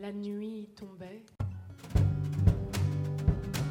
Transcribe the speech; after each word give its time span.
La 0.00 0.12
nuit 0.12 0.68
tombait. 0.76 1.24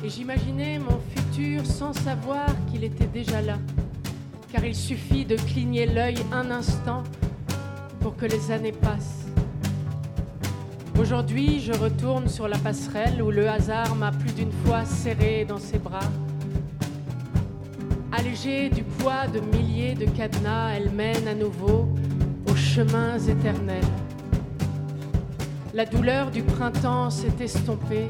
Et 0.04 0.10
j'imaginais 0.10 0.78
mon 0.78 1.00
futur 1.16 1.66
sans 1.66 1.94
savoir 1.94 2.48
qu'il 2.70 2.84
était 2.84 3.08
déjà 3.08 3.42
là. 3.42 3.58
Car 4.52 4.66
il 4.66 4.76
suffit 4.76 5.24
de 5.24 5.38
cligner 5.38 5.86
l'œil 5.86 6.18
un 6.34 6.52
instant 6.52 7.04
pour 8.02 8.18
que 8.18 8.26
les 8.26 8.52
années 8.52 8.74
passent. 8.74 9.26
Aujourd'hui, 11.00 11.62
je 11.62 11.72
retourne 11.72 12.28
sur 12.28 12.50
la 12.50 12.58
passerelle 12.58 13.22
où 13.22 13.32
le 13.32 13.48
hasard 13.48 13.96
m'a 13.96 14.12
plus 14.12 14.34
d'une 14.34 14.52
fois 14.66 14.84
serré 14.84 15.46
dans 15.46 15.60
ses 15.60 15.80
bras. 15.80 16.12
Allégée 18.12 18.70
du 18.70 18.84
poids 18.84 19.28
de 19.28 19.40
milliers 19.40 19.96
de 19.96 20.06
cadenas, 20.06 20.74
elle 20.76 20.92
mène 20.92 21.26
à 21.28 21.36
nouveau 21.36 21.88
aux 22.50 22.56
chemins 22.56 23.18
éternels. 23.18 23.86
La 25.78 25.86
douleur 25.86 26.32
du 26.32 26.42
printemps 26.42 27.12
s'est 27.12 27.36
estompée, 27.40 28.08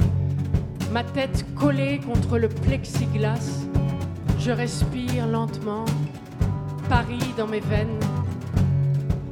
ma 0.94 1.04
tête 1.04 1.46
collée 1.54 2.00
contre 2.00 2.38
le 2.38 2.48
plexiglas. 2.48 3.66
Je 4.40 4.52
respire 4.52 5.28
lentement, 5.28 5.84
Paris 6.88 7.34
dans 7.38 7.46
mes 7.46 7.60
veines. 7.60 8.00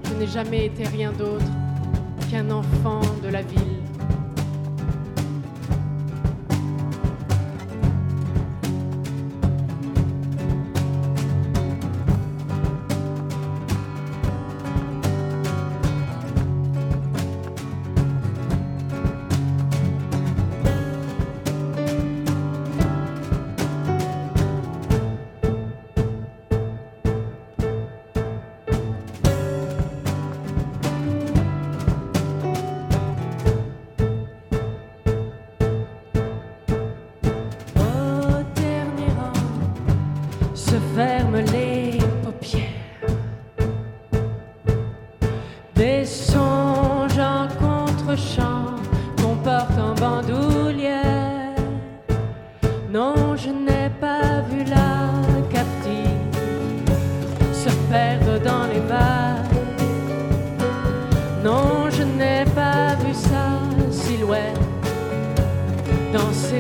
Je 0.04 0.16
n'ai 0.16 0.28
jamais 0.28 0.66
été 0.66 0.84
rien 0.84 1.14
d'autre 1.14 1.46
qu'un 2.30 2.52
enfant 2.52 3.00
de 3.24 3.30
la 3.30 3.42
ville. 3.42 3.85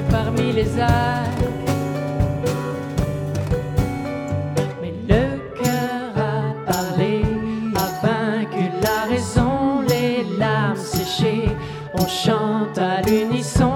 Parmi 0.10 0.52
les 0.52 0.80
algues. 0.80 1.70
Mais 4.82 4.94
le 5.08 5.24
cœur 5.62 6.12
a 6.18 6.72
parlé, 6.72 7.24
a 7.76 8.06
vaincu 8.06 8.70
la 8.82 9.12
raison, 9.12 9.82
les 9.88 10.24
larmes 10.38 10.76
séchées. 10.78 11.50
On 11.94 12.08
chante 12.08 12.78
à 12.78 13.02
l'unisson 13.02 13.75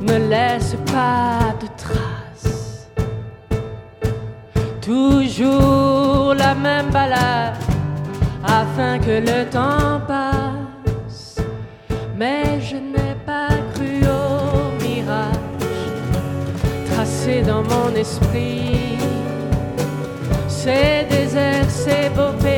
ne 0.00 0.16
laissent 0.28 0.76
pas 0.92 1.54
de 1.60 1.66
traces. 1.76 2.88
Toujours 4.80 6.34
la 6.34 6.54
même 6.54 6.90
balade 6.90 7.56
afin 8.44 8.98
que 8.98 9.20
le 9.20 9.44
temps 9.50 10.00
passe. 10.06 11.36
Mais 12.16 12.60
je 12.60 12.76
n'ai 12.76 13.14
pas 13.26 13.48
cru 13.74 14.02
au 14.04 14.82
mirage 14.82 15.36
tracé 16.90 17.42
dans 17.42 17.62
mon 17.62 17.94
esprit. 17.94 18.98
Ces 20.48 21.06
déserts, 21.08 21.70
ces 21.70 22.08
beaux 22.14 22.36
paysages 22.42 22.57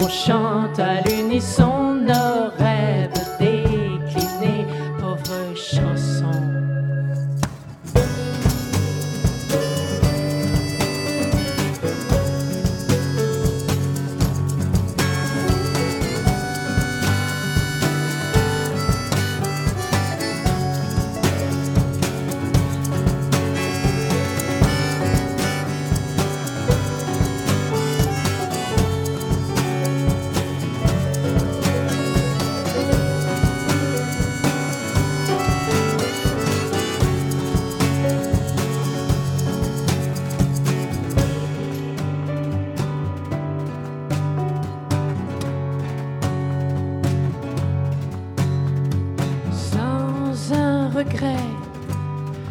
On 0.00 0.08
chante 0.08 0.78
à 0.78 1.00
l'unisson 1.00 1.77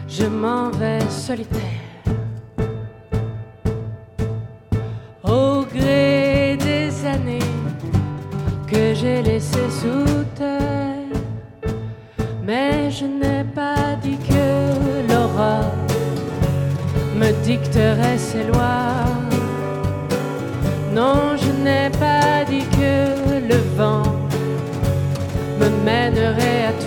je 0.07 0.25
m'en 0.25 0.69
vais 0.69 1.01
solitaire. 1.09 1.61
Au 5.23 5.65
gré 5.65 6.57
des 6.57 7.05
années 7.05 7.51
que 8.71 8.93
j'ai 8.93 9.21
laissées 9.21 9.69
sous 9.69 10.23
terre. 10.35 11.21
Mais 12.45 12.89
je 12.89 13.05
n'ai 13.05 13.43
pas 13.53 13.95
dit 14.01 14.17
que 14.17 15.09
l'aurore 15.09 15.75
me 17.15 17.31
dicterait 17.43 18.17
ses 18.17 18.45
lois. 18.45 19.03
Non, 20.93 21.35
je 21.35 21.51
n'ai 21.63 21.89
pas 21.99 22.45
dit 22.49 22.65
que 22.79 23.45
le 23.51 23.59
vent 23.75 24.03
me 25.59 25.69
mènerait 25.83 26.65
à 26.67 26.73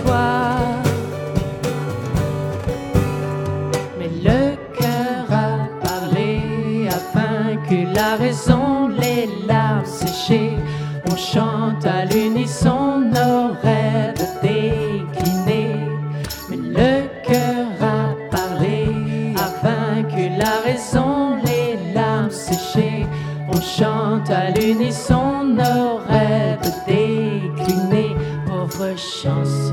La 8.01 8.15
raison, 8.15 8.87
les 8.87 9.27
larmes 9.47 9.85
séchées. 9.85 10.57
On 11.11 11.15
chante 11.15 11.85
à 11.85 12.05
l'unisson 12.05 12.99
nos 13.17 13.53
rêves 13.65 14.27
déclinés. 14.41 15.85
Mais 16.49 16.61
le 16.79 16.93
cœur 17.27 17.67
a 17.97 18.03
parlé, 18.35 19.35
a 19.45 19.49
vaincu 19.65 20.23
la 20.43 20.55
raison, 20.67 21.37
les 21.45 21.93
larmes 21.93 22.31
séchées. 22.31 23.05
On 23.53 23.61
chante 23.61 24.29
à 24.31 24.49
l'unisson 24.55 25.43
nos 25.43 25.97
rêves 26.11 26.73
déclinés, 26.87 28.15
pauvre 28.47 28.95
chanson. 28.97 29.70